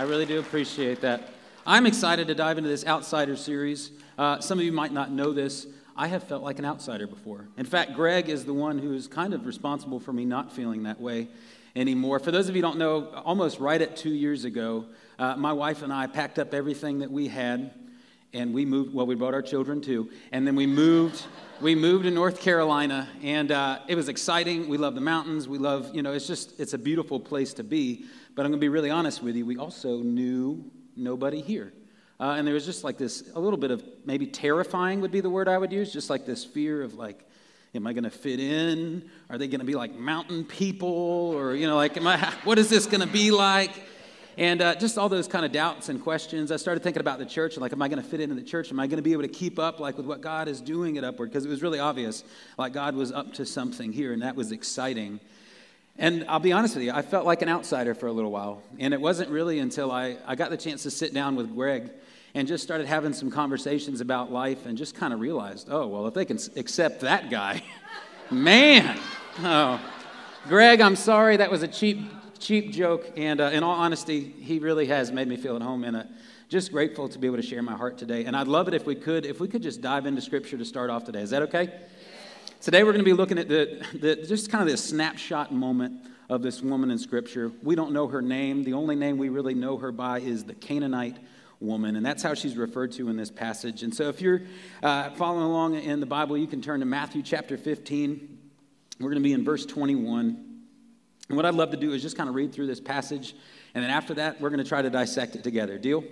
[0.00, 1.28] I really do appreciate that.
[1.66, 3.90] I'm excited to dive into this outsider series.
[4.16, 5.66] Uh, some of you might not know this.
[5.94, 7.48] I have felt like an outsider before.
[7.58, 10.84] In fact, Greg is the one who is kind of responsible for me not feeling
[10.84, 11.28] that way
[11.76, 12.18] anymore.
[12.18, 14.86] For those of you don't know, almost right at two years ago,
[15.18, 17.70] uh, my wife and I packed up everything that we had
[18.32, 21.24] and we moved well we brought our children too and then we moved
[21.60, 24.68] we moved to north carolina and uh, it was exciting.
[24.68, 25.48] We love the mountains.
[25.48, 28.06] We love you know it's just it's a beautiful place to be.
[28.34, 29.44] But i'm going to be really honest with you.
[29.44, 31.72] We also knew nobody here.
[32.18, 35.20] Uh, and there was just like this a little bit of maybe terrifying would be
[35.20, 37.26] the word i would use just like this fear of like
[37.74, 39.10] am i going to fit in?
[39.28, 40.88] Are they going to be like mountain people?
[40.88, 43.72] Or you know like am i what is this going to be like
[44.38, 46.50] and uh, just all those kind of doubts and questions.
[46.52, 48.42] I started thinking about the church and like, am I going to fit into the
[48.42, 48.70] church?
[48.70, 50.98] Am I going to be able to keep up like with what God is doing
[50.98, 51.30] at Upward?
[51.30, 52.24] Because it was really obvious,
[52.56, 55.20] like God was up to something here, and that was exciting.
[55.98, 58.62] And I'll be honest with you, I felt like an outsider for a little while.
[58.78, 61.90] And it wasn't really until I, I got the chance to sit down with Greg
[62.34, 66.06] and just started having some conversations about life and just kind of realized, oh, well,
[66.06, 67.62] if they can accept that guy,
[68.30, 68.98] man,
[69.40, 69.80] oh.
[70.48, 71.98] Greg, I'm sorry that was a cheap
[72.40, 73.12] cheap joke.
[73.16, 76.06] And uh, in all honesty, he really has made me feel at home in it.
[76.48, 78.24] Just grateful to be able to share my heart today.
[78.24, 80.64] And I'd love it if we could, if we could just dive into Scripture to
[80.64, 81.20] start off today.
[81.20, 81.72] Is that okay?
[82.60, 86.06] Today we're going to be looking at the, the just kind of this snapshot moment
[86.28, 87.52] of this woman in Scripture.
[87.62, 88.64] We don't know her name.
[88.64, 91.18] The only name we really know her by is the Canaanite
[91.60, 93.82] woman, and that's how she's referred to in this passage.
[93.82, 94.42] And so, if you're
[94.82, 98.38] uh, following along in the Bible, you can turn to Matthew chapter 15.
[98.98, 100.49] We're going to be in verse 21.
[101.30, 103.36] And what I'd love to do is just kind of read through this passage,
[103.72, 105.78] and then after that, we're going to try to dissect it together.
[105.78, 106.02] Deal?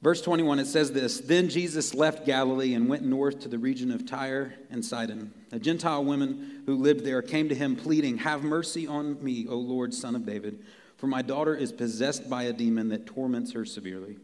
[0.00, 3.92] Verse 21, it says this Then Jesus left Galilee and went north to the region
[3.92, 5.30] of Tyre and Sidon.
[5.52, 9.56] A Gentile woman who lived there came to him, pleading, Have mercy on me, O
[9.56, 10.64] Lord, son of David,
[10.96, 14.16] for my daughter is possessed by a demon that torments her severely.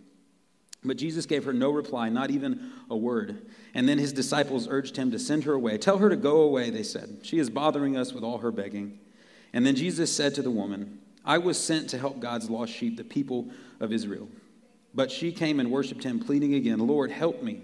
[0.85, 3.47] But Jesus gave her no reply, not even a word.
[3.75, 5.77] And then his disciples urged him to send her away.
[5.77, 7.19] Tell her to go away, they said.
[7.23, 8.99] She is bothering us with all her begging.
[9.53, 12.97] And then Jesus said to the woman, I was sent to help God's lost sheep,
[12.97, 13.49] the people
[13.81, 14.29] of Israel.
[14.95, 17.63] But she came and worshiped him, pleading again, Lord, help me.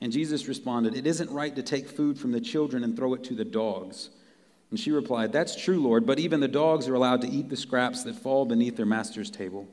[0.00, 3.24] And Jesus responded, It isn't right to take food from the children and throw it
[3.24, 4.10] to the dogs.
[4.70, 7.56] And she replied, That's true, Lord, but even the dogs are allowed to eat the
[7.56, 9.66] scraps that fall beneath their master's table.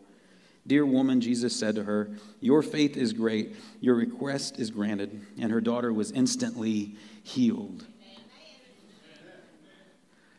[0.65, 2.09] Dear woman, Jesus said to her,
[2.39, 3.55] Your faith is great.
[3.81, 5.25] Your request is granted.
[5.39, 7.85] And her daughter was instantly healed.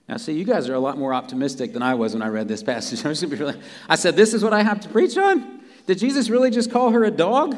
[0.09, 2.47] Now, see, you guys are a lot more optimistic than I was when I read
[2.47, 3.05] this passage.
[3.89, 5.61] I said, This is what I have to preach on?
[5.87, 7.57] Did Jesus really just call her a dog?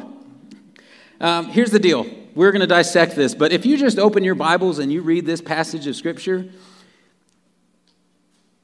[1.21, 2.07] Um, here's the deal.
[2.35, 5.25] We're going to dissect this, but if you just open your Bibles and you read
[5.25, 6.47] this passage of Scripture,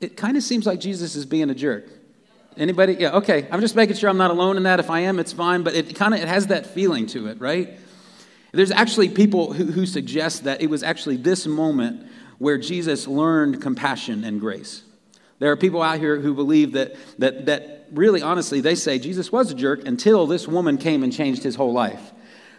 [0.00, 1.86] it kind of seems like Jesus is being a jerk.
[2.56, 2.96] Anybody?
[2.98, 3.48] Yeah, okay.
[3.50, 4.80] I'm just making sure I'm not alone in that.
[4.80, 7.40] If I am, it's fine, but it kind of it has that feeling to it,
[7.40, 7.78] right?
[8.52, 12.06] There's actually people who, who suggest that it was actually this moment
[12.38, 14.82] where Jesus learned compassion and grace.
[15.38, 19.32] There are people out here who believe that, that, that really, honestly, they say Jesus
[19.32, 22.12] was a jerk until this woman came and changed his whole life,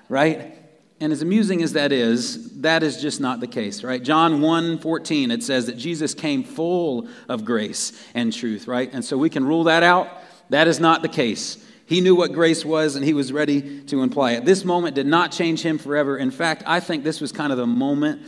[0.09, 0.57] right?
[1.03, 4.01] And as amusing as that is, that is just not the case, right?
[4.01, 8.89] John 1 14, it says that Jesus came full of grace and truth, right?
[8.93, 10.07] And so we can rule that out.
[10.49, 11.57] That is not the case.
[11.87, 14.45] He knew what grace was and he was ready to imply it.
[14.45, 16.17] This moment did not change him forever.
[16.17, 18.21] In fact, I think this was kind of the moment.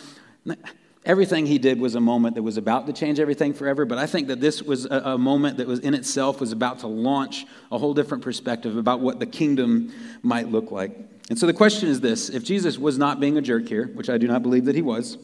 [1.05, 4.05] Everything he did was a moment that was about to change everything forever, but I
[4.05, 7.45] think that this was a, a, moment that was in itself was about to launch
[7.71, 9.93] a whole different perspective about what the kingdom
[10.23, 11.14] might look like.
[11.29, 14.09] And so the question is this if Jesus was not being a jerk here, which
[14.09, 15.17] I do not believe that he was,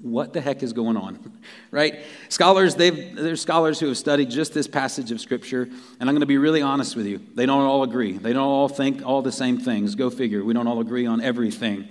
[0.00, 1.18] what the heck is going on
[1.70, 2.00] right?
[2.28, 6.20] Scholars they've there's scholars who have studied just this passage of scripture and i'm going
[6.20, 7.20] to be really honest with you.
[7.34, 8.12] They don't all agree.
[8.12, 9.94] They don't all think all the same things.
[9.94, 10.44] Go figure.
[10.44, 11.88] We don't all agree on everything.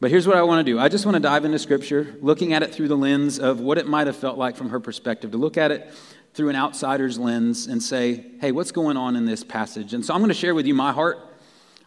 [0.00, 0.78] But here's what i want to do.
[0.78, 3.78] I just want to dive into scripture looking at it through the lens of what
[3.78, 5.92] it might have felt like from her perspective to look at it
[6.34, 9.94] through an outsider's lens and say hey what's going on in this passage?
[9.94, 11.33] And so i'm going to share with you my heart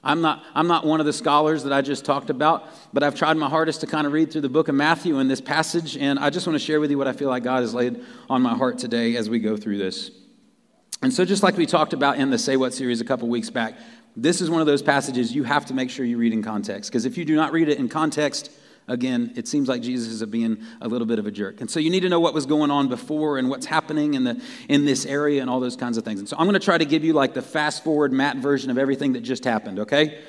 [0.03, 3.15] I'm not, I'm not one of the scholars that I just talked about, but I've
[3.15, 5.97] tried my hardest to kind of read through the book of Matthew in this passage,
[5.97, 7.99] and I just want to share with you what I feel like God has laid
[8.29, 10.11] on my heart today as we go through this.
[11.01, 13.49] And so, just like we talked about in the Say What series a couple weeks
[13.49, 13.77] back,
[14.15, 16.91] this is one of those passages you have to make sure you read in context,
[16.91, 18.51] because if you do not read it in context,
[18.87, 21.61] again, it seems like Jesus is being a little bit of a jerk.
[21.61, 24.23] And so you need to know what was going on before and what's happening in,
[24.23, 26.19] the, in this area and all those kinds of things.
[26.19, 28.71] And so I'm going to try to give you like the fast forward Matt version
[28.71, 30.21] of everything that just happened, okay?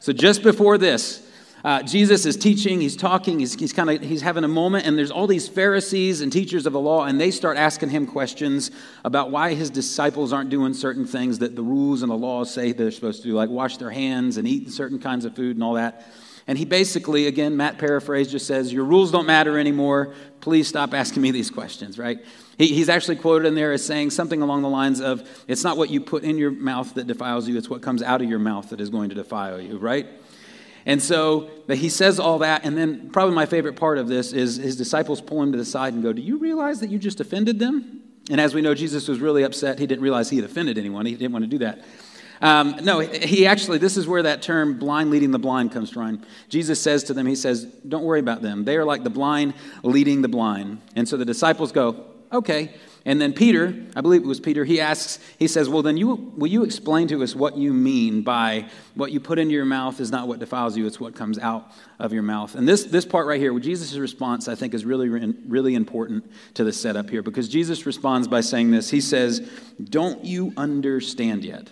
[0.00, 1.22] So just before this,
[1.64, 4.96] uh, Jesus is teaching, he's talking, he's, he's kind of he's having a moment, and
[4.96, 8.70] there's all these Pharisees and teachers of the law, and they start asking him questions
[9.04, 12.70] about why his disciples aren't doing certain things that the rules and the laws say
[12.70, 15.64] they're supposed to do, like wash their hands and eat certain kinds of food and
[15.64, 16.06] all that.
[16.48, 20.14] And he basically, again, Matt paraphrased, just says, Your rules don't matter anymore.
[20.40, 22.18] Please stop asking me these questions, right?
[22.56, 25.76] He, he's actually quoted in there as saying something along the lines of, It's not
[25.76, 28.38] what you put in your mouth that defiles you, it's what comes out of your
[28.38, 30.06] mouth that is going to defile you, right?
[30.86, 34.54] And so he says all that, and then probably my favorite part of this is
[34.56, 37.20] his disciples pull him to the side and go, Do you realize that you just
[37.20, 38.02] offended them?
[38.30, 39.78] And as we know, Jesus was really upset.
[39.78, 41.84] He didn't realize he had offended anyone, he didn't want to do that.
[42.40, 46.22] Um, no, he actually, this is where that term blind leading the blind comes from.
[46.48, 48.64] Jesus says to them, He says, Don't worry about them.
[48.64, 50.80] They are like the blind leading the blind.
[50.94, 52.74] And so the disciples go, Okay.
[53.06, 56.32] And then Peter, I believe it was Peter, he asks, he says, Well, then you,
[56.36, 60.00] will you explain to us what you mean by what you put into your mouth
[60.00, 62.56] is not what defiles you, it's what comes out of your mouth?
[62.56, 66.64] And this, this part right here, Jesus' response, I think is really, really important to
[66.64, 68.90] the setup here because Jesus responds by saying this.
[68.90, 69.48] He says,
[69.84, 71.70] Don't you understand yet?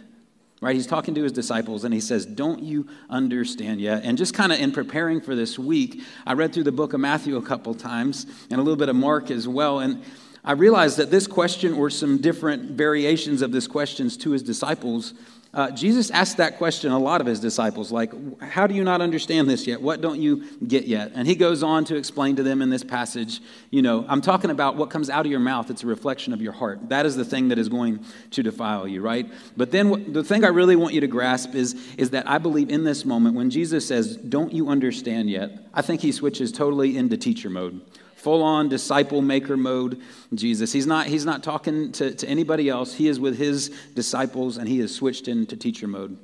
[0.64, 0.74] Right?
[0.74, 4.02] He's talking to his disciples and he says, Don't you understand yet?
[4.02, 7.00] And just kind of in preparing for this week, I read through the book of
[7.00, 9.80] Matthew a couple times and a little bit of Mark as well.
[9.80, 10.02] And
[10.42, 15.12] I realized that this question, or some different variations of this questions to his disciples,
[15.54, 18.12] uh, Jesus asked that question a lot of his disciples, like,
[18.42, 19.80] How do you not understand this yet?
[19.80, 21.12] What don't you get yet?
[21.14, 23.40] And he goes on to explain to them in this passage,
[23.70, 25.70] you know, I'm talking about what comes out of your mouth.
[25.70, 26.88] It's a reflection of your heart.
[26.88, 29.30] That is the thing that is going to defile you, right?
[29.56, 32.68] But then the thing I really want you to grasp is, is that I believe
[32.68, 35.52] in this moment, when Jesus says, Don't you understand yet?
[35.72, 37.80] I think he switches totally into teacher mode
[38.24, 40.00] full on disciple maker mode
[40.34, 40.72] Jesus.
[40.72, 42.94] He's not, he's not talking to, to anybody else.
[42.94, 46.18] He is with his disciples and he has switched into teacher mode.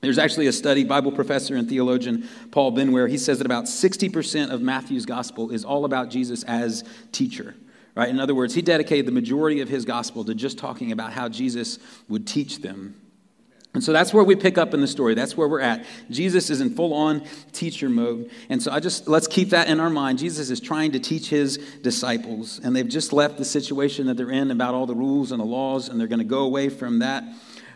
[0.00, 4.50] There's actually a study, Bible professor and theologian Paul Benware, he says that about 60%
[4.50, 7.56] of Matthew's gospel is all about Jesus as teacher.
[7.96, 8.08] Right?
[8.08, 11.28] In other words, he dedicated the majority of his gospel to just talking about how
[11.28, 11.78] Jesus
[12.08, 12.94] would teach them
[13.74, 15.14] and so that's where we pick up in the story.
[15.14, 15.84] That's where we're at.
[16.08, 18.30] Jesus is in full on teacher mode.
[18.48, 20.20] And so I just, let's keep that in our mind.
[20.20, 24.30] Jesus is trying to teach his disciples, and they've just left the situation that they're
[24.30, 27.00] in about all the rules and the laws, and they're going to go away from
[27.00, 27.24] that,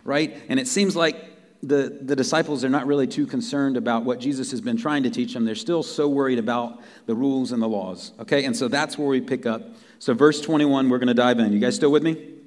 [0.04, 0.36] right?
[0.48, 1.16] And it seems like
[1.64, 5.10] the, the disciples are not really too concerned about what Jesus has been trying to
[5.10, 5.44] teach them.
[5.44, 8.44] They're still so worried about the rules and the laws, okay?
[8.44, 9.62] And so that's where we pick up.
[9.98, 11.52] So, verse 21, we're going to dive in.
[11.52, 12.37] You guys still with me?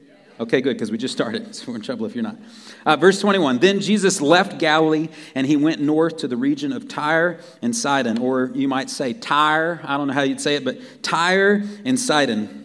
[0.42, 2.36] Okay, good, because we just started, so we're in trouble if you're not.
[2.84, 6.88] Uh, verse 21 Then Jesus left Galilee and he went north to the region of
[6.88, 9.80] Tyre and Sidon, or you might say Tyre.
[9.84, 12.61] I don't know how you'd say it, but Tyre and Sidon.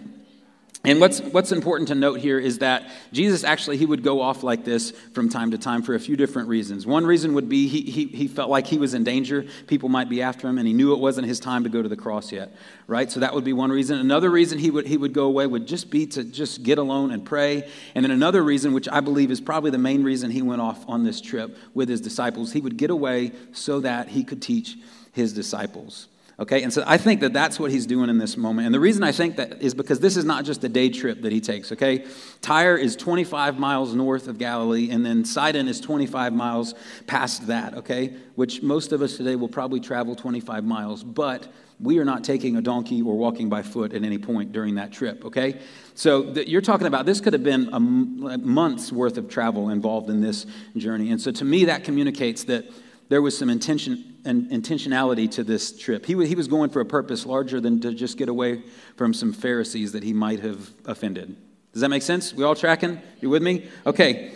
[0.86, 4.44] And what's, what's important to note here is that Jesus actually, he would go off
[4.44, 6.86] like this from time to time for a few different reasons.
[6.86, 9.46] One reason would be he, he, he felt like he was in danger.
[9.66, 11.88] People might be after him, and he knew it wasn't his time to go to
[11.88, 12.54] the cross yet,
[12.86, 13.10] right?
[13.10, 13.98] So that would be one reason.
[13.98, 17.10] Another reason he would, he would go away would just be to just get alone
[17.10, 17.68] and pray.
[17.96, 20.88] And then another reason, which I believe is probably the main reason he went off
[20.88, 24.76] on this trip with his disciples, he would get away so that he could teach
[25.10, 26.06] his disciples.
[26.38, 28.66] Okay, and so I think that that's what he's doing in this moment.
[28.66, 31.22] And the reason I think that is because this is not just a day trip
[31.22, 32.04] that he takes, okay?
[32.42, 36.74] Tyre is 25 miles north of Galilee, and then Sidon is 25 miles
[37.06, 38.16] past that, okay?
[38.34, 41.50] Which most of us today will probably travel 25 miles, but
[41.80, 44.92] we are not taking a donkey or walking by foot at any point during that
[44.92, 45.58] trip, okay?
[45.94, 50.20] So you're talking about this could have been a month's worth of travel involved in
[50.20, 50.44] this
[50.76, 51.12] journey.
[51.12, 52.66] And so to me, that communicates that
[53.08, 56.04] there was some intention and intentionality to this trip.
[56.06, 58.62] He, he was going for a purpose larger than to just get away
[58.96, 61.36] from some Pharisees that he might have offended.
[61.72, 62.34] Does that make sense?
[62.34, 63.00] We all tracking?
[63.20, 63.68] You with me?
[63.84, 64.32] Okay.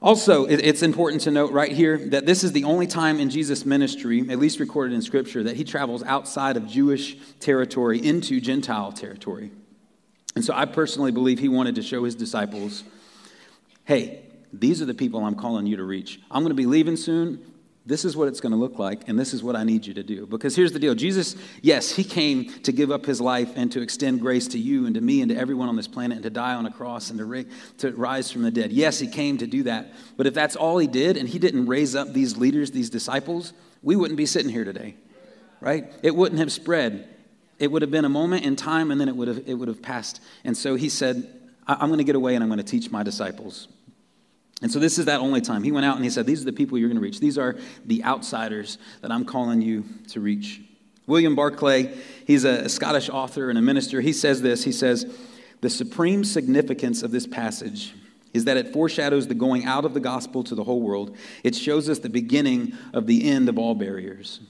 [0.00, 3.64] Also, it's important to note right here that this is the only time in Jesus'
[3.64, 8.92] ministry, at least recorded in Scripture, that he travels outside of Jewish territory into Gentile
[8.92, 9.50] territory.
[10.36, 12.84] And so I personally believe he wanted to show his disciples
[13.86, 16.20] hey, these are the people I'm calling you to reach.
[16.30, 17.53] I'm going to be leaving soon.
[17.86, 19.92] This is what it's going to look like, and this is what I need you
[19.92, 20.24] to do.
[20.24, 23.82] Because here's the deal Jesus, yes, he came to give up his life and to
[23.82, 26.30] extend grace to you and to me and to everyone on this planet and to
[26.30, 27.44] die on a cross and to,
[27.78, 28.72] to rise from the dead.
[28.72, 29.92] Yes, he came to do that.
[30.16, 33.52] But if that's all he did and he didn't raise up these leaders, these disciples,
[33.82, 34.96] we wouldn't be sitting here today,
[35.60, 35.92] right?
[36.02, 37.06] It wouldn't have spread.
[37.58, 39.68] It would have been a moment in time and then it would have, it would
[39.68, 40.22] have passed.
[40.42, 41.30] And so he said,
[41.66, 43.68] I'm going to get away and I'm going to teach my disciples.
[44.62, 45.62] And so this is that only time.
[45.62, 47.20] He went out and he said, These are the people you're going to reach.
[47.20, 50.60] These are the outsiders that I'm calling you to reach.
[51.06, 51.94] William Barclay,
[52.26, 54.00] he's a Scottish author and a minister.
[54.00, 55.06] He says this He says,
[55.60, 57.94] The supreme significance of this passage
[58.32, 61.16] is that it foreshadows the going out of the gospel to the whole world.
[61.44, 64.40] It shows us the beginning of the end of all barriers.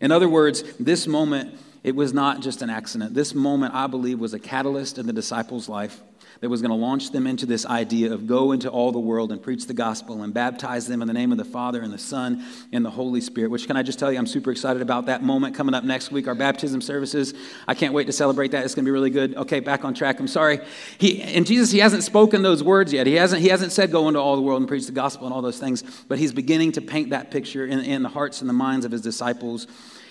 [0.00, 3.14] In other words, this moment, it was not just an accident.
[3.14, 6.00] This moment, I believe, was a catalyst in the disciples' life
[6.40, 9.30] that was going to launch them into this idea of go into all the world
[9.30, 11.98] and preach the gospel and baptize them in the name of the Father and the
[11.98, 13.50] Son and the Holy Spirit.
[13.50, 16.10] Which, can I just tell you, I'm super excited about that moment coming up next
[16.10, 17.34] week, our baptism services.
[17.68, 18.64] I can't wait to celebrate that.
[18.64, 19.36] It's going to be really good.
[19.36, 20.18] Okay, back on track.
[20.18, 20.60] I'm sorry.
[20.96, 23.06] He, and Jesus, he hasn't spoken those words yet.
[23.06, 25.34] He hasn't, he hasn't said go into all the world and preach the gospel and
[25.34, 28.48] all those things, but he's beginning to paint that picture in, in the hearts and
[28.48, 29.66] the minds of his disciples.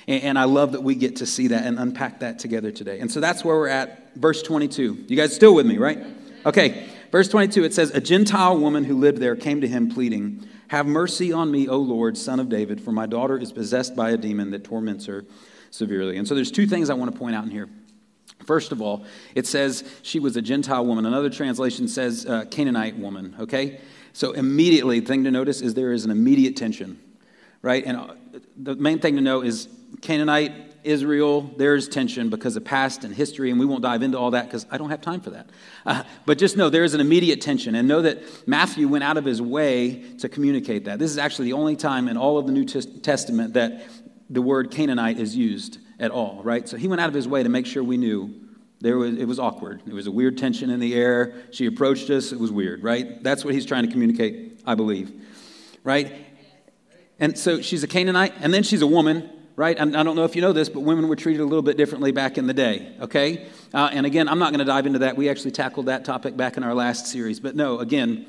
[0.08, 3.00] And I love that we get to see that and unpack that together today.
[3.00, 5.06] And so that's where we're at, verse 22.
[5.08, 6.00] You guys still with me, right?
[6.46, 10.48] Okay, verse 22, it says, A Gentile woman who lived there came to him pleading,
[10.70, 14.12] Have mercy on me, O Lord, son of David, for my daughter is possessed by
[14.12, 15.26] a demon that torments her
[15.70, 16.18] severely.
[16.18, 17.70] And so there's two things I want to point out in here.
[18.46, 21.06] First of all, it says she was a Gentile woman.
[21.06, 23.80] Another translation says uh, Canaanite woman, okay?
[24.14, 27.00] So immediately, the thing to notice is there is an immediate tension,
[27.62, 27.86] right?
[27.86, 28.14] And uh,
[28.58, 29.68] the main thing to know is
[30.02, 34.32] Canaanite Israel, there's tension because of past and history, and we won't dive into all
[34.32, 35.50] that because I don't have time for that.
[35.86, 39.18] Uh, but just know there is an immediate tension, and know that Matthew went out
[39.18, 41.00] of his way to communicate that.
[41.00, 43.84] This is actually the only time in all of the New Testament that
[44.30, 46.68] the word Canaanite is used at all, right?
[46.68, 48.34] So he went out of his way to make sure we knew
[48.80, 49.82] there was, it was awkward.
[49.86, 51.34] There was a weird tension in the air.
[51.52, 53.22] She approached us, it was weird, right?
[53.22, 55.12] That's what he's trying to communicate, I believe,
[55.84, 56.26] right?
[57.20, 59.30] And so she's a Canaanite, and then she's a woman
[59.60, 59.78] right?
[59.78, 62.14] I don't know if you know this, but women were treated a little bit differently
[62.14, 63.46] back in the day, okay?
[63.74, 65.18] Uh, and again, I'm not going to dive into that.
[65.18, 67.42] We actually tackled that topic back in our last series.
[67.42, 68.26] But no, again,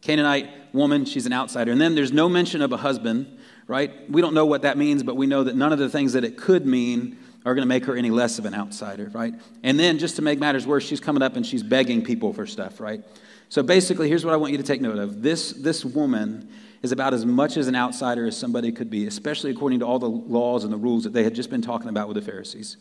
[0.00, 1.70] Canaanite woman, she's an outsider.
[1.70, 3.38] And then there's no mention of a husband,
[3.68, 4.10] right?
[4.10, 6.24] We don't know what that means, but we know that none of the things that
[6.24, 7.16] it could mean
[7.46, 9.34] are going to make her any less of an outsider, right?
[9.62, 12.44] And then just to make matters worse, she's coming up and she's begging people for
[12.44, 13.04] stuff, right?
[13.50, 15.22] So basically, here's what I want you to take note of.
[15.22, 16.48] This, this woman
[16.82, 19.98] is about as much as an outsider as somebody could be, especially according to all
[19.98, 22.76] the laws and the rules that they had just been talking about with the Pharisees.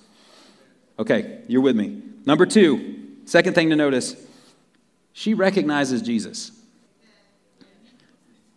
[0.97, 2.01] Okay, you're with me.
[2.25, 4.15] Number two, second thing to notice,
[5.13, 6.51] she recognizes Jesus.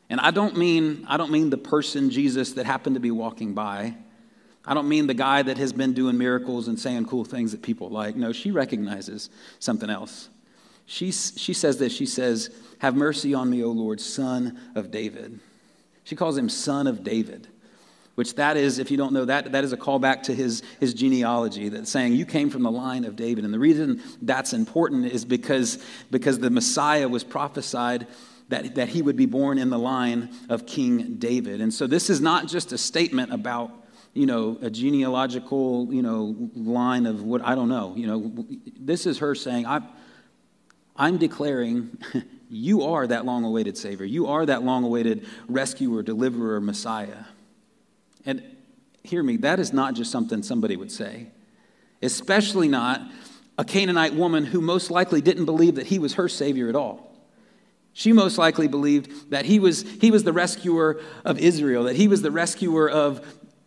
[0.09, 3.55] And I don't mean I don't mean the person Jesus that happened to be walking
[3.55, 3.95] by.
[4.65, 7.63] I don't mean the guy that has been doing miracles and saying cool things that
[7.63, 8.15] people like.
[8.15, 10.29] No, she recognizes something else.
[10.87, 11.93] She, she says this.
[11.93, 15.39] She says, have mercy on me, O Lord, son of David.
[16.05, 17.47] She calls him son of David,
[18.17, 20.93] which that is, if you don't know that, that is a callback to his, his
[20.93, 23.45] genealogy that's saying you came from the line of David.
[23.45, 28.07] And the reason that's important is because, because the Messiah was prophesied
[28.49, 31.61] that, that he would be born in the line of King David.
[31.61, 33.71] And so this is not just a statement about
[34.15, 37.95] you know, a genealogical, you know, line of what I don't know.
[37.97, 38.47] You know,
[38.79, 39.81] this is her saying, I,
[41.03, 41.99] I'm declaring
[42.49, 44.07] you are that long awaited Savior.
[44.07, 47.25] You are that long awaited rescuer, deliverer, Messiah.
[48.25, 48.41] And
[49.03, 51.27] hear me, that is not just something somebody would say,
[52.03, 53.03] especially not
[53.59, 57.13] a Canaanite woman who most likely didn't believe that he was her Savior at all.
[57.95, 62.07] She most likely believed that he was, he was the rescuer of Israel, that he
[62.07, 63.27] was the rescuer of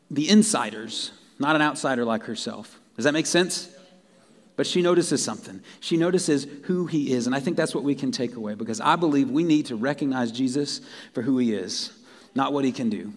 [0.10, 2.80] the insiders, not an outsider like herself.
[2.96, 3.75] Does that make sense?
[4.56, 5.62] But she notices something.
[5.82, 7.28] She notices who he is.
[7.28, 9.76] And I think that's what we can take away because I believe we need to
[9.76, 10.82] recognize Jesus
[11.14, 11.92] for who he is,
[12.36, 13.12] not what he can do.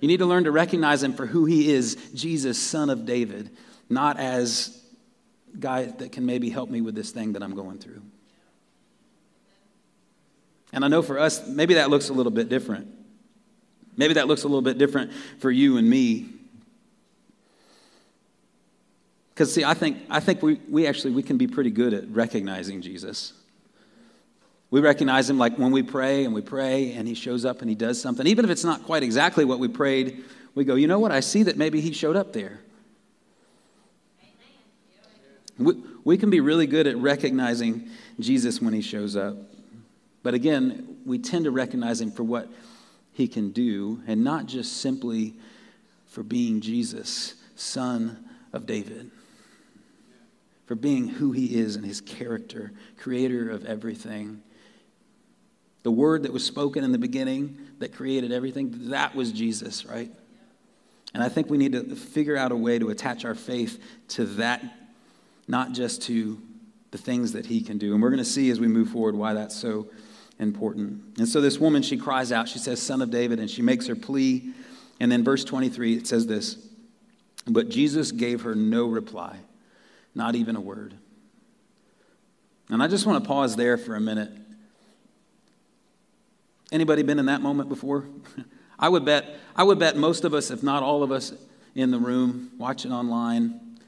[0.00, 3.50] You need to learn to recognize him for who he is Jesus, son of David,
[3.90, 4.80] not as
[5.58, 8.02] guy that can maybe help me with this thing that I'm going through.
[10.72, 12.86] And I know for us, maybe that looks a little bit different.
[13.96, 16.28] Maybe that looks a little bit different for you and me.
[19.38, 22.08] Because see, I think, I think we, we actually we can be pretty good at
[22.08, 23.34] recognizing Jesus.
[24.72, 27.70] We recognize him like when we pray and we pray and he shows up and
[27.70, 28.26] he does something.
[28.26, 30.24] Even if it's not quite exactly what we prayed,
[30.56, 31.12] we go, you know what?
[31.12, 32.58] I see that maybe he showed up there.
[35.56, 39.36] We, we can be really good at recognizing Jesus when he shows up.
[40.24, 42.48] But again, we tend to recognize him for what
[43.12, 45.36] he can do and not just simply
[46.08, 49.12] for being Jesus, son of David
[50.68, 54.42] for being who he is and his character, creator of everything.
[55.82, 60.12] The word that was spoken in the beginning that created everything, that was Jesus, right?
[61.14, 64.26] And I think we need to figure out a way to attach our faith to
[64.26, 64.62] that,
[65.48, 66.38] not just to
[66.90, 67.94] the things that he can do.
[67.94, 69.88] And we're going to see as we move forward why that's so
[70.38, 71.00] important.
[71.16, 73.86] And so this woman, she cries out, she says, Son of David, and she makes
[73.86, 74.52] her plea.
[75.00, 76.58] And then verse 23, it says this
[77.46, 79.38] But Jesus gave her no reply.
[80.14, 80.94] Not even a word.
[82.70, 84.30] And I just want to pause there for a minute.
[86.70, 88.04] Anybody been in that moment before?
[88.78, 91.32] I would bet, I would bet most of us, if not all of us
[91.74, 93.78] in the room, watching online,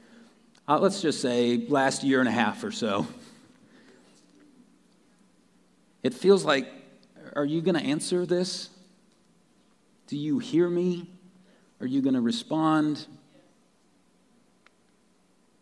[0.67, 3.07] uh, let's just say last year and a half or so,
[6.03, 6.67] it feels like,
[7.35, 8.69] are you going to answer this?
[10.07, 11.07] Do you hear me?
[11.79, 13.05] Are you going to respond?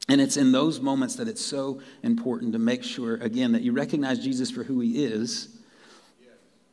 [0.09, 3.71] And it's in those moments that it's so important to make sure, again, that you
[3.71, 5.55] recognize Jesus for who he is,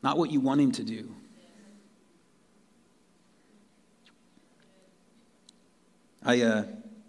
[0.02, 1.14] not what you want him to do.
[6.25, 6.64] I, uh,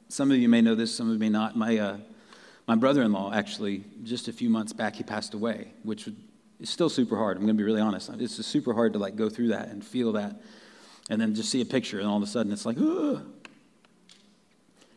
[0.10, 1.56] some of you may know this, some of you may not.
[1.56, 1.98] My, uh,
[2.68, 6.10] my brother in law, actually, just a few months back, he passed away, which
[6.60, 7.38] is still super hard.
[7.38, 8.10] I'm going to be really honest.
[8.20, 10.42] It's super hard to like go through that and feel that,
[11.10, 13.26] and then just see a picture, and all of a sudden it's like, Ugh.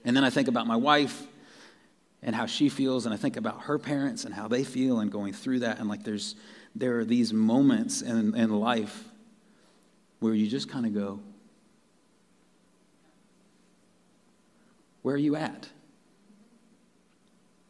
[0.05, 1.27] And then I think about my wife
[2.23, 5.11] and how she feels, and I think about her parents and how they feel, and
[5.11, 6.37] going through that, and like there's
[6.75, 9.05] there are these moments in, in life
[10.21, 11.19] where you just kind of go,
[15.03, 15.69] Where are you at?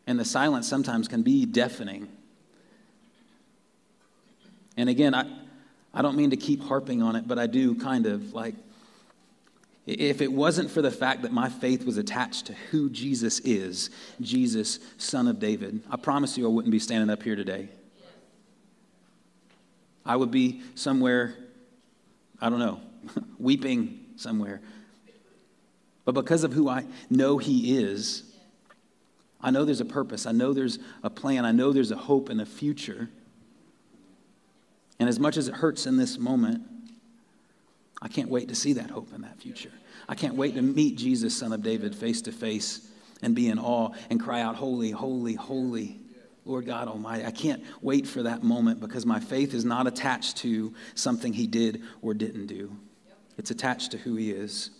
[0.06, 2.08] And the silence sometimes can be deafening.
[4.76, 5.26] And again, I,
[5.94, 8.54] I don't mean to keep harping on it, but I do kind of like,
[9.86, 13.90] if it wasn't for the fact that my faith was attached to who Jesus is,
[14.20, 17.68] Jesus, son of David, I promise you I wouldn't be standing up here today.
[20.04, 21.34] I would be somewhere,
[22.40, 22.80] I don't know,
[23.38, 24.60] weeping somewhere.
[26.04, 28.24] But because of who I know He is,
[29.40, 30.26] I know there's a purpose.
[30.26, 31.44] I know there's a plan.
[31.44, 33.08] I know there's a hope and a future.
[34.98, 36.62] And as much as it hurts in this moment,
[38.02, 39.72] I can't wait to see that hope in that future.
[40.08, 42.88] I can't wait to meet Jesus, Son of David, face to face
[43.22, 45.98] and be in awe and cry out, Holy, holy, holy,
[46.44, 47.24] Lord God Almighty.
[47.24, 51.46] I can't wait for that moment because my faith is not attached to something He
[51.46, 52.76] did or didn't do,
[53.38, 54.70] it's attached to who He is.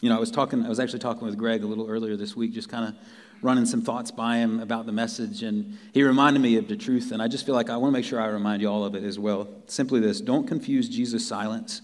[0.00, 2.34] You know, I was talking, I was actually talking with Greg a little earlier this
[2.34, 2.94] week, just kind of
[3.42, 7.12] running some thoughts by him about the message, and he reminded me of the truth,
[7.12, 8.94] and I just feel like I want to make sure I remind you all of
[8.94, 9.48] it as well.
[9.66, 11.82] Simply this don't confuse Jesus' silence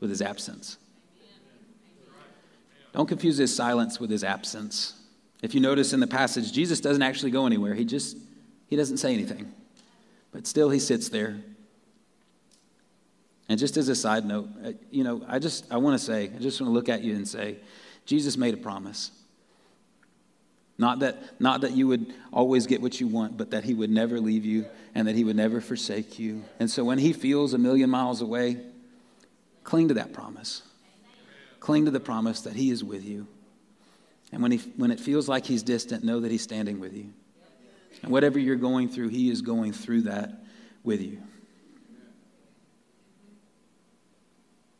[0.00, 0.78] with his absence.
[2.92, 4.94] Don't confuse his silence with his absence.
[5.42, 7.74] If you notice in the passage, Jesus doesn't actually go anywhere.
[7.74, 8.16] He just
[8.68, 9.52] he doesn't say anything.
[10.32, 11.40] But still he sits there
[13.48, 16.24] and just as a side note, uh, you know, I just I want to say,
[16.34, 17.56] I just want to look at you and say,
[18.06, 19.10] Jesus made a promise.
[20.76, 23.90] Not that, not that you would always get what you want, but that he would
[23.90, 26.44] never leave you and that he would never forsake you.
[26.58, 28.60] And so when he feels a million miles away,
[29.62, 30.62] cling to that promise.
[31.60, 33.26] Cling to the promise that he is with you.
[34.32, 37.12] And when, he, when it feels like he's distant, know that he's standing with you.
[38.02, 40.44] And whatever you're going through, he is going through that
[40.82, 41.18] with you.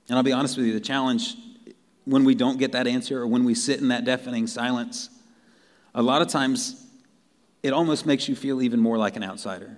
[0.09, 1.37] And I'll be honest with you, the challenge
[2.05, 5.09] when we don't get that answer or when we sit in that deafening silence,
[5.95, 6.85] a lot of times
[7.63, 9.77] it almost makes you feel even more like an outsider.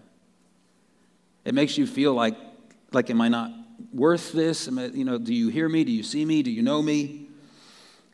[1.44, 2.37] It makes you feel like,
[2.92, 3.52] like am I not
[3.92, 4.68] worth this?
[4.68, 5.85] I, you know, do you hear me?
[5.85, 6.42] Do you see me?
[6.42, 7.29] Do you know me?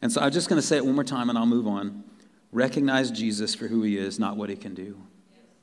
[0.03, 2.05] And so I'm just going to say it one more time and I'll move on.
[2.51, 5.01] Recognize Jesus for who he is, not what he can do.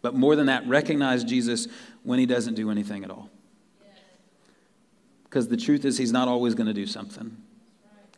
[0.02, 1.68] But more than that, recognize Jesus
[2.04, 3.30] when he doesn't do anything at all.
[5.26, 7.38] Because the truth is, he's not always going to do something.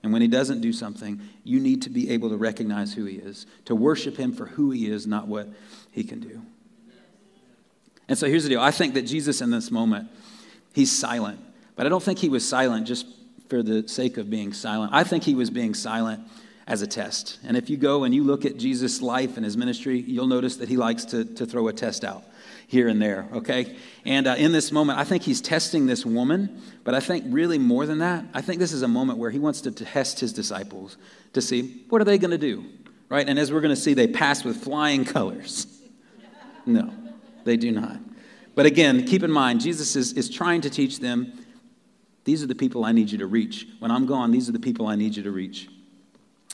[0.04, 3.18] And when he doesn't do something, you need to be able to recognize who he
[3.18, 5.48] is, to worship him for who he is, not what
[5.92, 6.42] he can do.
[8.08, 10.10] And so here's the deal I think that Jesus, in this moment,
[10.74, 11.40] he's silent.
[11.76, 13.06] But I don't think he was silent just
[13.48, 14.92] for the sake of being silent.
[14.94, 16.28] I think he was being silent
[16.68, 17.40] as a test.
[17.44, 20.58] And if you go and you look at Jesus' life and his ministry, you'll notice
[20.58, 22.24] that he likes to, to throw a test out
[22.72, 23.76] here and there, okay?
[24.06, 27.58] And uh, in this moment, I think he's testing this woman, but I think really
[27.58, 30.32] more than that, I think this is a moment where he wants to test his
[30.32, 30.96] disciples
[31.34, 32.64] to see what are they going to do,
[33.10, 33.28] right?
[33.28, 35.68] And as we're going to see, they pass with flying colors.
[36.66, 36.94] No,
[37.44, 37.98] they do not.
[38.56, 41.34] But again, keep in mind, Jesus is, is trying to teach them
[42.24, 43.68] these are the people I need you to reach.
[43.80, 45.68] When I'm gone, these are the people I need you to reach.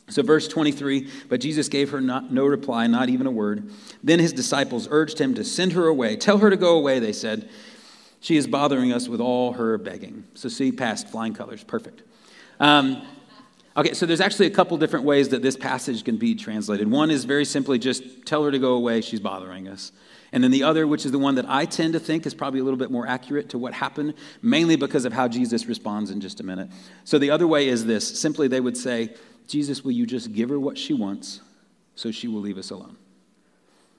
[0.10, 3.70] So, verse 23, but Jesus gave her not, no reply, not even a word.
[4.02, 6.16] Then his disciples urged him to send her away.
[6.16, 7.50] Tell her to go away, they said.
[8.22, 10.24] She is bothering us with all her begging.
[10.34, 11.64] So, see, past flying colors.
[11.64, 12.04] Perfect.
[12.60, 13.02] Um,
[13.76, 16.90] okay, so there's actually a couple different ways that this passage can be translated.
[16.90, 19.92] One is very simply just tell her to go away, she's bothering us.
[20.32, 22.60] And then the other, which is the one that I tend to think is probably
[22.60, 26.20] a little bit more accurate to what happened, mainly because of how Jesus responds in
[26.20, 26.70] just a minute.
[27.06, 29.16] So the other way is this simply they would say,
[29.48, 31.42] Jesus, will you just give her what she wants
[31.96, 32.98] so she will leave us alone?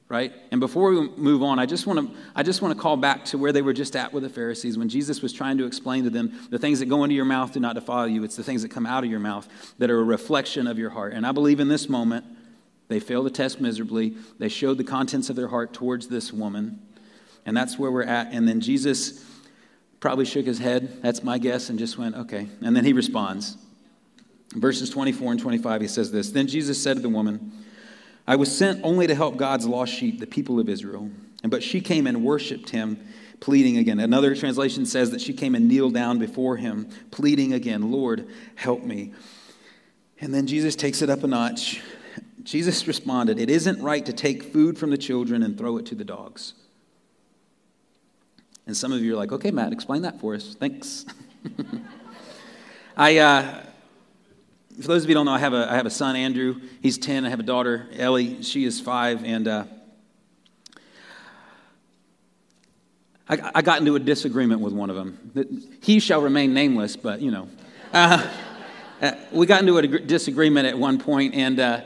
[0.09, 0.33] right?
[0.51, 3.25] And before we move on, I just want to I just want to call back
[3.27, 6.05] to where they were just at with the Pharisees when Jesus was trying to explain
[6.05, 8.25] to them the things that go into your mouth do not defile you.
[8.25, 9.47] It's the things that come out of your mouth
[9.79, 11.13] that are a reflection of your heart.
[11.13, 12.25] And I believe in this moment
[12.89, 14.17] they failed the test miserably.
[14.39, 16.81] They showed the contents of their heart towards this woman.
[17.47, 18.33] And that's where we're at.
[18.33, 19.25] And then Jesus
[20.01, 22.49] probably shook his head, that's my guess, and just went, okay.
[22.63, 23.57] And then he responds.
[24.55, 27.53] Verses 24 and 25, he says this Then Jesus said to the woman,
[28.27, 31.11] I was sent only to help God's lost sheep, the people of Israel.
[31.43, 32.99] And but she came and worshiped him,
[33.41, 34.01] pleading again.
[34.01, 38.83] Another translation says that she came and kneeled down before him, pleading again, Lord, help
[38.83, 39.13] me.
[40.21, 41.81] And then Jesus takes it up a notch.
[42.43, 45.95] Jesus responded, It isn't right to take food from the children and throw it to
[45.95, 46.55] the dogs.
[48.69, 50.55] And some of you are like, okay, Matt, explain that for us.
[50.55, 51.07] Thanks.
[52.97, 53.63] I, uh,
[54.77, 56.61] for those of you who don't know, I have a, I have a son, Andrew.
[56.83, 57.25] He's 10.
[57.25, 58.43] I have a daughter, Ellie.
[58.43, 59.25] She is five.
[59.25, 59.65] And uh,
[63.27, 65.79] I, I, got into a disagreement with one of them.
[65.83, 67.49] He shall remain nameless, but you know.
[67.93, 68.31] Uh,
[69.01, 71.81] uh, we got into a disagreement at one point, and uh,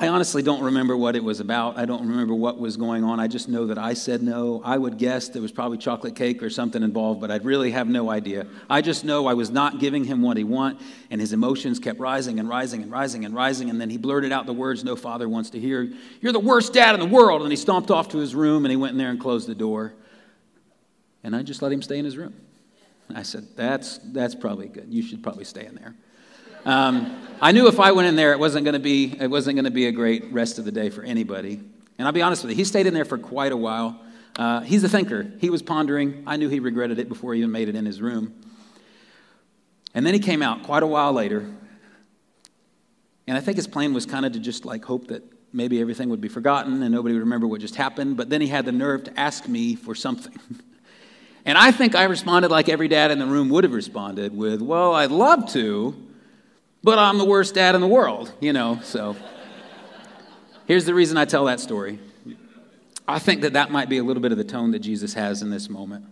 [0.00, 1.76] I honestly don't remember what it was about.
[1.76, 3.18] I don't remember what was going on.
[3.18, 4.62] I just know that I said no.
[4.64, 7.88] I would guess there was probably chocolate cake or something involved, but I'd really have
[7.88, 8.46] no idea.
[8.70, 10.80] I just know I was not giving him what he wanted,
[11.10, 13.70] and his emotions kept rising and rising and rising and rising.
[13.70, 16.72] And then he blurted out the words no father wants to hear You're the worst
[16.72, 17.42] dad in the world.
[17.42, 19.54] And he stomped off to his room and he went in there and closed the
[19.56, 19.94] door.
[21.24, 22.34] And I just let him stay in his room.
[23.12, 24.86] I said, That's, that's probably good.
[24.90, 25.96] You should probably stay in there.
[26.64, 29.56] Um, I knew if I went in there, it wasn't going to be it wasn't
[29.56, 31.60] going to be a great rest of the day for anybody.
[31.98, 34.00] And I'll be honest with you, he stayed in there for quite a while.
[34.36, 35.32] Uh, he's a thinker.
[35.40, 36.22] He was pondering.
[36.26, 38.34] I knew he regretted it before he even made it in his room.
[39.94, 41.48] And then he came out quite a while later.
[43.26, 46.08] And I think his plan was kind of to just like hope that maybe everything
[46.10, 48.16] would be forgotten and nobody would remember what just happened.
[48.16, 50.38] But then he had the nerve to ask me for something.
[51.44, 54.62] and I think I responded like every dad in the room would have responded with,
[54.62, 55.96] Well, I'd love to,
[56.82, 59.16] but I'm the worst dad in the world, you know, so.
[60.66, 61.98] Here's the reason I tell that story.
[63.06, 65.40] I think that that might be a little bit of the tone that Jesus has
[65.40, 66.04] in this moment,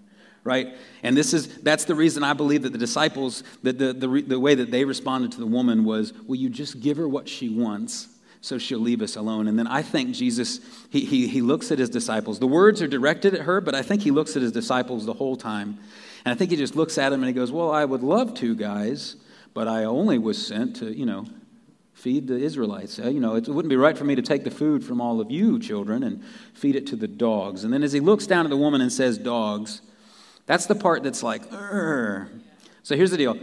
[0.44, 0.74] right?
[1.02, 4.40] And this is, that's the reason I believe that the disciples, that the, the, the
[4.40, 7.48] way that they responded to the woman was, will you just give her what she
[7.48, 8.08] wants?
[8.46, 9.48] so she'll leave us alone.
[9.48, 12.38] And then I think Jesus, he, he, he looks at his disciples.
[12.38, 15.14] The words are directed at her, but I think he looks at his disciples the
[15.14, 15.78] whole time.
[16.24, 18.34] And I think he just looks at them and he goes, Well, I would love
[18.34, 19.16] to, guys,
[19.56, 21.24] but I only was sent to, you know,
[21.94, 22.98] feed the Israelites.
[22.98, 25.18] Uh, you know, it wouldn't be right for me to take the food from all
[25.18, 27.64] of you, children, and feed it to the dogs.
[27.64, 29.80] And then as he looks down at the woman and says, dogs,
[30.44, 32.28] that's the part that's like, Urgh.
[32.82, 33.38] so here's the deal.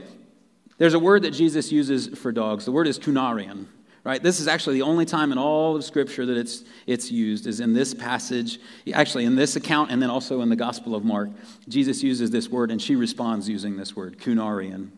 [0.78, 2.65] There's a word that Jesus uses for dogs.
[2.65, 3.65] The word is kunarion,
[4.04, 4.21] right?
[4.21, 7.60] This is actually the only time in all of Scripture that it's, it's used, is
[7.60, 8.60] in this passage,
[8.93, 11.30] actually in this account, and then also in the Gospel of Mark.
[11.67, 14.91] Jesus uses this word, and she responds using this word, kunarion.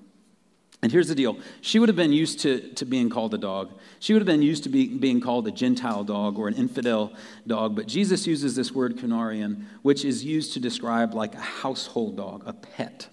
[0.82, 3.72] And here's the deal she would have been used to, to being called a dog.
[4.00, 7.14] She would have been used to be, being called a Gentile dog or an infidel
[7.48, 7.76] dog.
[7.76, 12.44] But Jesus uses this word kunarion, which is used to describe like a household dog,
[12.46, 13.08] a pet.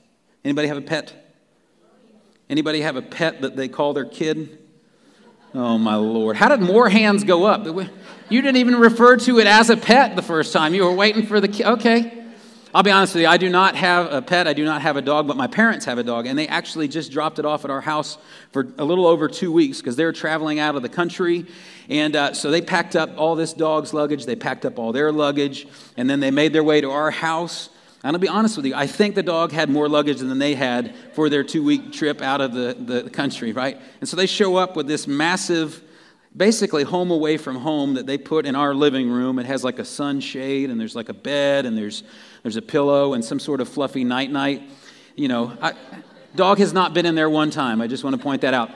[0.44, 1.14] Anybody have a pet?
[2.50, 4.58] Anybody have a pet that they call their kid?
[5.54, 6.36] Oh, my Lord.
[6.36, 7.66] How did more hands go up?
[7.66, 10.74] You didn't even refer to it as a pet the first time.
[10.74, 11.66] You were waiting for the kid.
[11.66, 12.21] Okay.
[12.74, 14.96] I'll be honest with you, I do not have a pet, I do not have
[14.96, 17.66] a dog, but my parents have a dog, and they actually just dropped it off
[17.66, 18.16] at our house
[18.50, 21.44] for a little over two weeks because they're traveling out of the country.
[21.90, 25.12] And uh, so they packed up all this dog's luggage, they packed up all their
[25.12, 27.68] luggage, and then they made their way to our house.
[28.02, 30.54] And I'll be honest with you, I think the dog had more luggage than they
[30.54, 33.78] had for their two week trip out of the, the country, right?
[34.00, 35.82] And so they show up with this massive
[36.34, 39.38] basically home away from home that they put in our living room.
[39.38, 42.02] It has like a sunshade and there's like a bed and there's
[42.42, 44.62] there's a pillow and some sort of fluffy night night.
[45.14, 45.74] You know, I,
[46.34, 47.80] dog has not been in there one time.
[47.80, 48.70] I just want to point that out.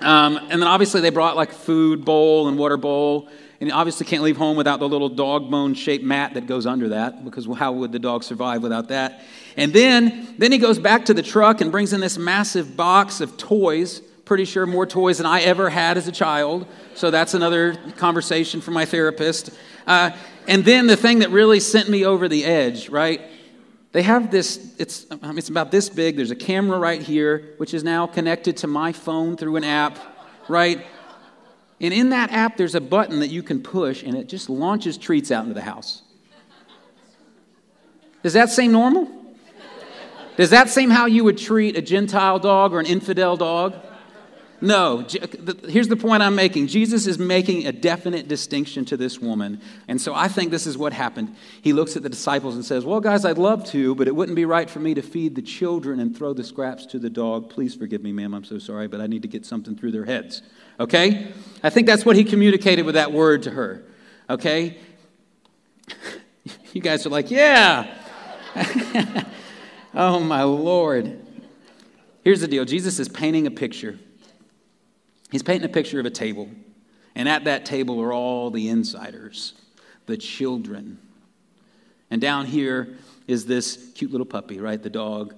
[0.00, 3.28] Um, and then obviously they brought like food bowl and water bowl.
[3.60, 6.90] And obviously can't leave home without the little dog bone shaped mat that goes under
[6.90, 9.22] that because how would the dog survive without that?
[9.56, 13.22] And then, then he goes back to the truck and brings in this massive box
[13.22, 14.02] of toys.
[14.26, 16.66] Pretty sure more toys than I ever had as a child.
[16.94, 19.50] So that's another conversation for my therapist.
[19.86, 20.10] Uh,
[20.46, 23.20] and then the thing that really sent me over the edge, right?
[23.92, 26.16] They have this, it's, it's about this big.
[26.16, 29.98] There's a camera right here, which is now connected to my phone through an app,
[30.48, 30.84] right?
[31.80, 34.98] And in that app, there's a button that you can push, and it just launches
[34.98, 36.02] treats out into the house.
[38.22, 39.08] Does that seem normal?
[40.36, 43.74] Does that seem how you would treat a Gentile dog or an infidel dog?
[44.60, 45.06] No,
[45.68, 46.68] here's the point I'm making.
[46.68, 49.60] Jesus is making a definite distinction to this woman.
[49.88, 51.34] And so I think this is what happened.
[51.60, 54.36] He looks at the disciples and says, Well, guys, I'd love to, but it wouldn't
[54.36, 57.50] be right for me to feed the children and throw the scraps to the dog.
[57.50, 58.32] Please forgive me, ma'am.
[58.32, 60.42] I'm so sorry, but I need to get something through their heads.
[60.80, 61.32] Okay?
[61.62, 63.84] I think that's what he communicated with that word to her.
[64.30, 64.78] Okay?
[66.74, 67.86] You guys are like, Yeah.
[69.94, 71.24] oh, my Lord.
[72.24, 73.98] Here's the deal Jesus is painting a picture.
[75.34, 76.48] He's painting a picture of a table.
[77.16, 79.54] And at that table are all the insiders,
[80.06, 81.00] the children.
[82.08, 82.94] And down here
[83.26, 84.80] is this cute little puppy, right?
[84.80, 85.34] The dog.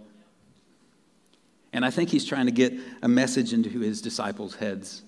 [1.72, 5.00] And I think he's trying to get a message into his disciples' heads.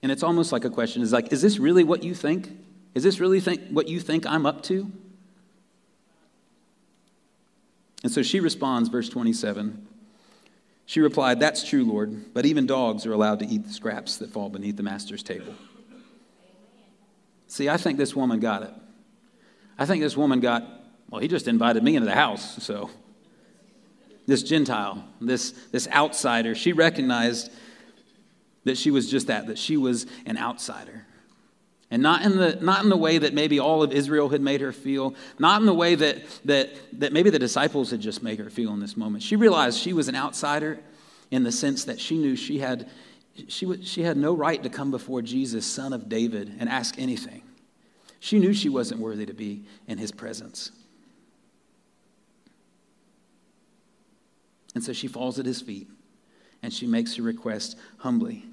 [0.00, 2.56] And it's almost like a question is like, is this really what you think?
[2.94, 4.92] Is this really think, what you think I'm up to?
[8.04, 9.88] And so she responds, verse 27.
[10.88, 14.30] She replied, That's true, Lord, but even dogs are allowed to eat the scraps that
[14.30, 15.54] fall beneath the master's table.
[17.46, 18.70] See, I think this woman got it.
[19.78, 20.64] I think this woman got,
[21.10, 22.88] well, he just invited me into the house, so.
[24.26, 27.52] This Gentile, this, this outsider, she recognized
[28.64, 31.04] that she was just that, that she was an outsider.
[31.90, 34.60] And not in, the, not in the way that maybe all of Israel had made
[34.60, 36.70] her feel, not in the way that, that,
[37.00, 39.22] that maybe the disciples had just made her feel in this moment.
[39.22, 40.80] She realized she was an outsider
[41.30, 42.90] in the sense that she knew she had,
[43.48, 47.42] she, she had no right to come before Jesus, son of David, and ask anything.
[48.20, 50.72] She knew she wasn't worthy to be in his presence.
[54.74, 55.88] And so she falls at his feet
[56.62, 58.44] and she makes her request humbly.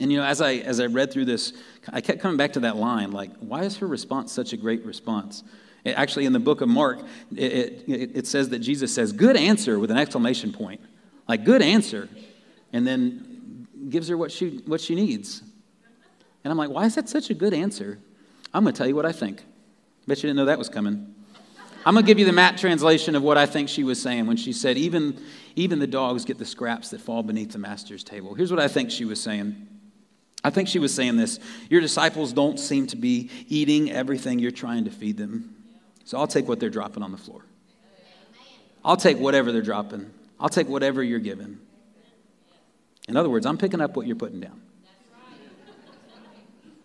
[0.00, 1.52] And you know, as I as I read through this,
[1.88, 4.84] I kept coming back to that line, like, why is her response such a great
[4.84, 5.42] response?
[5.84, 7.00] It, actually, in the book of Mark,
[7.34, 10.80] it, it, it says that Jesus says, "Good answer" with an exclamation point,
[11.26, 12.08] like "Good answer,"
[12.72, 15.42] and then gives her what she what she needs.
[16.44, 17.98] And I'm like, why is that such a good answer?
[18.54, 19.44] I'm going to tell you what I think.
[20.06, 21.14] Bet you didn't know that was coming.
[21.84, 24.26] I'm going to give you the Matt translation of what I think she was saying
[24.26, 25.20] when she said, even,
[25.56, 28.34] even the dogs get the scraps that fall beneath the master's table.
[28.34, 29.68] Here's what I think she was saying.
[30.48, 34.50] I think she was saying this Your disciples don't seem to be eating everything you're
[34.50, 35.54] trying to feed them.
[36.06, 37.42] So I'll take what they're dropping on the floor.
[38.82, 40.10] I'll take whatever they're dropping.
[40.40, 41.58] I'll take whatever you're giving.
[43.08, 44.62] In other words, I'm picking up what you're putting down.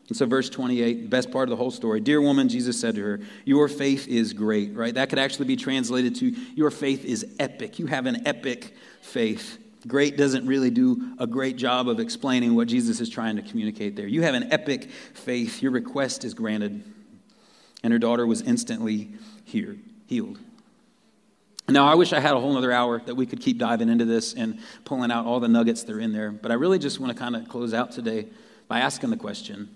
[0.10, 2.02] And so, verse 28, best part of the whole story.
[2.02, 4.94] Dear woman, Jesus said to her, Your faith is great, right?
[4.94, 7.80] That could actually be translated to, Your faith is epic.
[7.80, 9.58] You have an epic faith.
[9.88, 13.96] Great doesn't really do a great job of explaining what Jesus is trying to communicate
[13.96, 14.08] there.
[14.08, 15.62] You have an epic faith.
[15.62, 16.84] Your request is granted.
[17.84, 19.10] And her daughter was instantly
[19.44, 20.40] here, healed.
[21.68, 24.06] Now, I wish I had a whole other hour that we could keep diving into
[24.06, 26.32] this and pulling out all the nuggets that are in there.
[26.32, 28.28] But I really just want to kind of close out today
[28.68, 29.70] by asking the question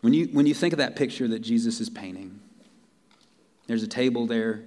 [0.00, 2.38] when you, when you think of that picture that Jesus is painting,
[3.66, 4.62] there's a table there.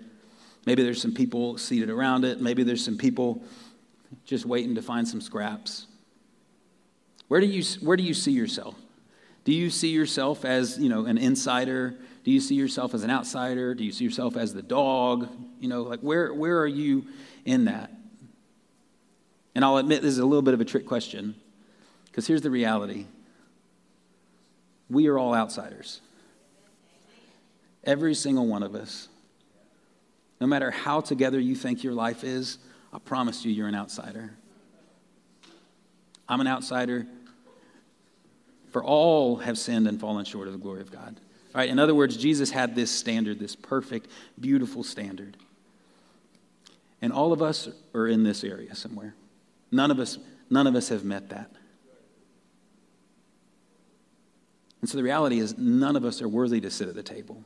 [0.66, 2.42] Maybe there's some people seated around it.
[2.42, 3.42] Maybe there's some people
[4.26, 5.88] just waiting to find some scraps.
[7.28, 8.76] Where do you, where do you see yourself?
[9.46, 11.96] Do you see yourself as, you know, an insider?
[12.24, 13.74] Do you see yourself as an outsider?
[13.74, 15.28] Do you see yourself as the dog?
[15.60, 17.06] You know, like where, where are you
[17.46, 17.92] in that?
[19.56, 21.36] And I'll admit this is a little bit of a trick question
[22.06, 23.06] because here's the reality
[24.90, 26.02] we are all outsiders.
[27.84, 29.08] Every single one of us.
[30.42, 32.58] No matter how together you think your life is,
[32.92, 34.32] I promise you, you're an outsider.
[36.28, 37.06] I'm an outsider.
[38.72, 41.20] For all have sinned and fallen short of the glory of God.
[41.54, 44.08] All right, in other words, Jesus had this standard, this perfect,
[44.40, 45.38] beautiful standard.
[47.02, 49.16] And all of us are in this area somewhere.
[49.72, 51.50] None of us, none of us have met that.
[54.82, 57.44] And so the reality is, none of us are worthy to sit at the table.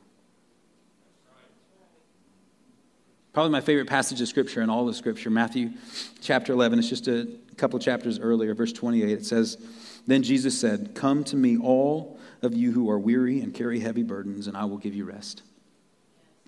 [3.34, 5.70] Probably my favorite passage of Scripture in all of Scripture, Matthew
[6.20, 6.78] chapter 11.
[6.78, 9.10] It's just a couple chapters earlier, verse 28.
[9.10, 9.58] It says,
[10.06, 14.04] Then Jesus said, Come to me, all of you who are weary and carry heavy
[14.04, 15.42] burdens, and I will give you rest.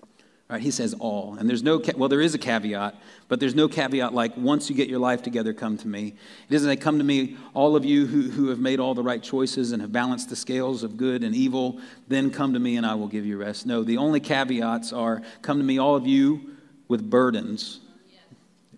[0.01, 1.35] All right, he says all.
[1.37, 2.95] And there's no, well, there is a caveat,
[3.27, 6.15] but there's no caveat like, once you get your life together, come to me.
[6.47, 9.03] It doesn't say, come to me, all of you who, who have made all the
[9.03, 12.77] right choices and have balanced the scales of good and evil, then come to me
[12.77, 13.65] and I will give you rest.
[13.65, 16.53] No, the only caveats are, come to me, all of you
[16.87, 17.79] with burdens.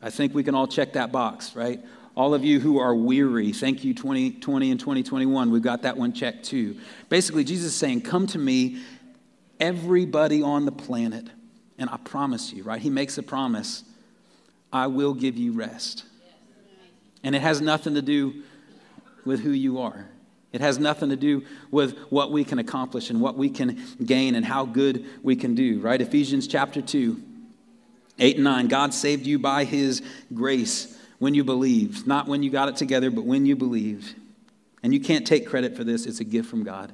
[0.01, 1.79] I think we can all check that box, right?
[2.15, 5.51] All of you who are weary, thank you 2020 and 2021.
[5.51, 6.77] We've got that one checked too.
[7.07, 8.81] Basically, Jesus is saying, Come to me,
[9.59, 11.27] everybody on the planet,
[11.77, 12.81] and I promise you, right?
[12.81, 13.83] He makes a promise
[14.71, 16.05] I will give you rest.
[17.23, 18.43] And it has nothing to do
[19.25, 20.05] with who you are.
[20.51, 24.35] It has nothing to do with what we can accomplish and what we can gain
[24.35, 26.01] and how good we can do, right?
[26.01, 27.21] Ephesians chapter 2,
[28.19, 28.67] 8 and 9.
[28.67, 30.01] God saved you by his
[30.34, 34.15] grace when you believed, not when you got it together, but when you believed.
[34.82, 36.93] And you can't take credit for this, it's a gift from God.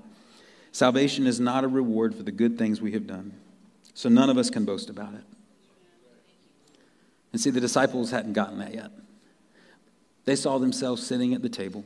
[0.71, 3.33] Salvation is not a reward for the good things we have done.
[3.93, 5.23] So none of us can boast about it.
[7.31, 8.91] And see, the disciples hadn't gotten that yet.
[10.25, 11.85] They saw themselves sitting at the table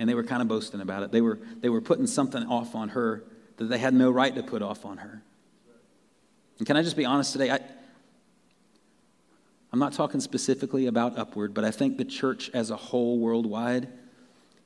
[0.00, 1.12] and they were kind of boasting about it.
[1.12, 3.22] They were, they were putting something off on her
[3.58, 5.22] that they had no right to put off on her.
[6.60, 7.50] And can I just be honest today?
[7.50, 7.58] I,
[9.72, 13.88] I'm not talking specifically about Upward, but I think the church as a whole worldwide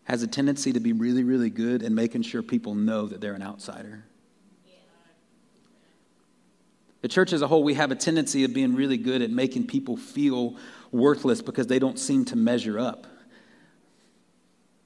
[0.03, 3.35] has a tendency to be really, really good in making sure people know that they're
[3.35, 4.05] an outsider.
[7.03, 9.69] The church as a whole, we have a tendency of being really good at making
[9.69, 10.57] people feel
[10.91, 13.07] worthless because they don't seem to measure up.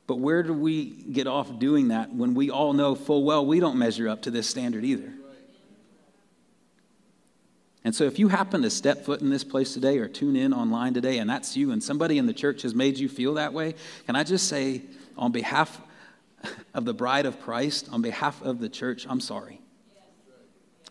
[0.07, 3.61] But where do we get off doing that when we all know full well we
[3.61, 5.14] don't measure up to this standard either?
[7.88, 10.53] And so, if you happen to step foot in this place today or tune in
[10.53, 13.55] online today, and that's you, and somebody in the church has made you feel that
[13.55, 14.83] way, can I just say,
[15.16, 15.81] on behalf
[16.74, 19.62] of the bride of Christ, on behalf of the church, I'm sorry.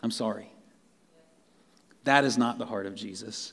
[0.02, 0.50] I'm sorry.
[2.02, 3.52] That is not the heart of Jesus.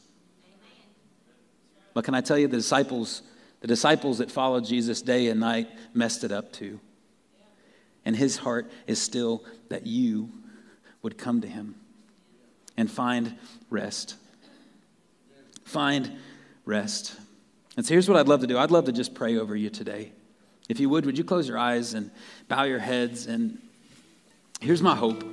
[1.94, 3.22] But can I tell you, the disciples
[3.62, 6.80] the disciples that followed Jesus day and night messed it up too.
[8.06, 10.32] And his heart is still that you
[11.04, 11.76] would come to him
[12.78, 13.38] and find
[13.70, 14.16] rest.
[15.64, 16.18] Find
[16.66, 17.16] rest.
[17.78, 19.70] And so here's what I'd love to do I'd love to just pray over you
[19.70, 20.12] today.
[20.68, 22.10] If you would, would you close your eyes and
[22.48, 23.28] bow your heads?
[23.28, 23.60] And
[24.60, 25.24] here's my hope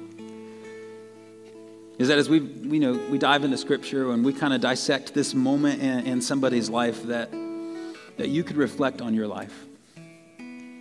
[1.98, 5.14] is that as we, we know we dive into scripture and we kind of dissect
[5.14, 7.31] this moment in, in somebody's life that
[8.16, 9.66] that you could reflect on your life.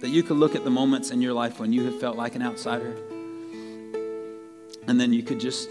[0.02, 2.36] That you could look at the moments in your life when you have felt like
[2.36, 2.96] an outsider.
[4.88, 5.70] And then you could just,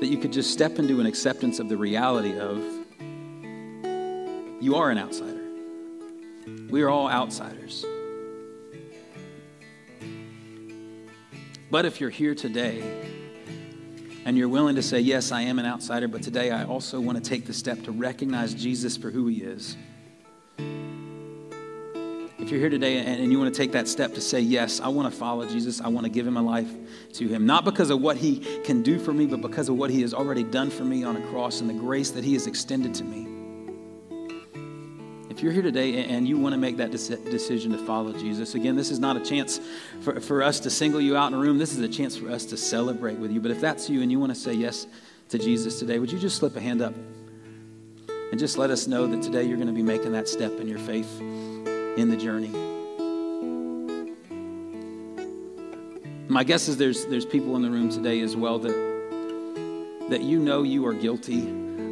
[0.00, 2.58] that you could just step into an acceptance of the reality of
[4.60, 5.44] you are an outsider.
[6.68, 7.84] We are all outsiders.
[11.70, 12.82] But if you're here today
[14.24, 17.22] and you're willing to say, Yes, I am an outsider, but today I also want
[17.22, 19.76] to take the step to recognize Jesus for who he is
[22.46, 24.86] if you're here today and, you want to take that step to say, Yes, I
[24.86, 26.68] want to follow Jesus, I want to give him my life
[27.14, 29.90] to him, not because of what he can do for me, but because of what
[29.90, 32.46] he has already done for me on a cross and the grace that he has
[32.46, 33.26] extended to me.
[35.28, 38.76] If you're here today and you want to make that decision to follow Jesus, again,
[38.76, 39.60] this is not a chance
[40.02, 41.58] for, for us to single you out in a room.
[41.58, 43.40] This is a chance for us to celebrate with you.
[43.40, 44.86] But if that's you and you want to say yes
[45.30, 46.94] to Jesus today, would you just slip a hand up
[48.30, 50.68] and just let us know that today you're going to be making that step in
[50.68, 51.20] your faith?
[51.96, 52.50] In the journey.
[56.28, 60.38] My guess is there's, there's people in the room today as well that, that you
[60.38, 61.42] know you are guilty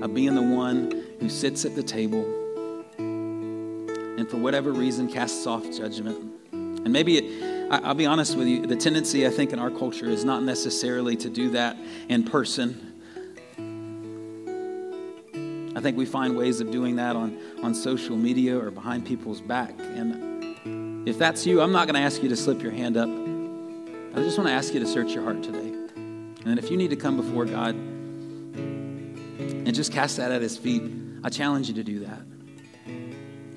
[0.03, 2.25] of being the one who sits at the table
[2.99, 6.19] and for whatever reason casts off judgment.
[6.53, 9.71] And maybe it, I, I'll be honest with you, the tendency I think in our
[9.71, 11.77] culture is not necessarily to do that
[12.09, 12.94] in person
[15.85, 19.75] think we find ways of doing that on, on social media or behind people's back.
[19.79, 23.07] And if that's you, I'm not going to ask you to slip your hand up.
[23.07, 25.73] I just want to ask you to search your heart today.
[26.47, 30.83] And if you need to come before God and just cast that at His feet,
[31.23, 32.23] I challenge you to do that.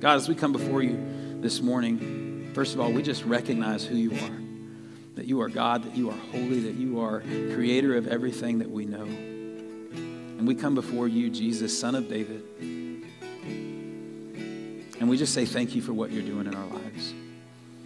[0.01, 3.95] God, as we come before you this morning, first of all, we just recognize who
[3.95, 4.37] you are
[5.15, 8.69] that you are God, that you are holy, that you are creator of everything that
[8.69, 9.07] we know.
[10.37, 12.43] And we come before you, Jesus, Son of David.
[14.99, 17.13] And we just say thank you for what you're doing in our lives.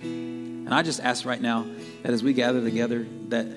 [0.02, 1.66] And I just ask right now
[2.04, 3.48] that as we gather together, that,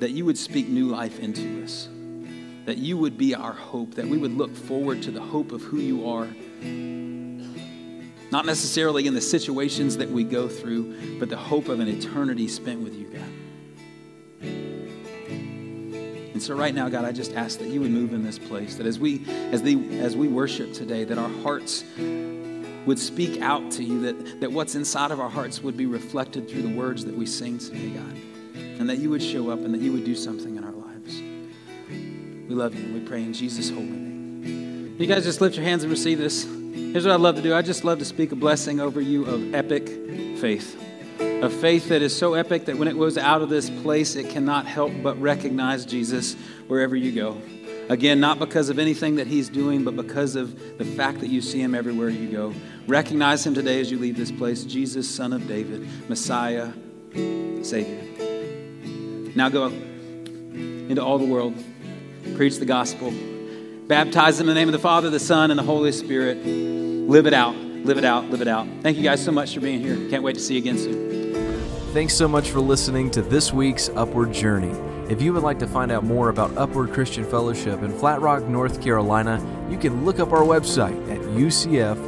[0.00, 1.88] that you would speak new life into us,
[2.66, 5.62] that you would be our hope, that we would look forward to the hope of
[5.62, 6.28] who you are.
[8.30, 12.48] Not necessarily in the situations that we go through, but the hope of an eternity
[12.48, 13.41] spent with you, God.
[16.42, 18.74] And so right now, God, I just ask that you would move in this place,
[18.74, 23.70] that as we as the as we worship today, that our hearts would speak out
[23.70, 27.04] to you, that, that what's inside of our hearts would be reflected through the words
[27.04, 28.16] that we sing today, God.
[28.56, 31.20] And that you would show up and that you would do something in our lives.
[32.48, 34.96] We love you and we pray in Jesus' holy name.
[34.98, 36.42] You guys just lift your hands and receive this.
[36.42, 37.54] Here's what I'd love to do.
[37.54, 39.86] I just love to speak a blessing over you of epic
[40.40, 40.76] faith
[41.20, 44.30] a faith that is so epic that when it goes out of this place, it
[44.30, 46.34] cannot help but recognize Jesus
[46.68, 47.40] wherever you go.
[47.88, 51.42] Again, not because of anything that he's doing, but because of the fact that you
[51.42, 52.54] see him everywhere you go.
[52.86, 56.72] Recognize him today as you leave this place Jesus, Son of David, Messiah,
[57.62, 58.02] Savior.
[59.34, 61.54] Now go into all the world,
[62.36, 63.12] preach the gospel,
[63.86, 66.38] baptize in the name of the Father, the Son, and the Holy Spirit.
[66.46, 68.66] Live it out, live it out, live it out.
[68.80, 69.96] Thank you guys so much for being here.
[70.08, 71.12] Can't wait to see you again soon.
[71.92, 74.72] Thanks so much for listening to this week's Upward Journey.
[75.12, 78.44] If you would like to find out more about Upward Christian Fellowship in Flat Rock,
[78.44, 82.00] North Carolina, you can look up our website at ucf.cc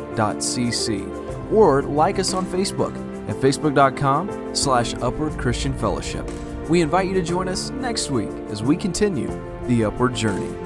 [1.52, 2.94] or like us on Facebook
[3.28, 6.28] at facebook.com slash upward christian fellowship.
[6.68, 9.28] We invite you to join us next week as we continue
[9.66, 10.63] the upward journey.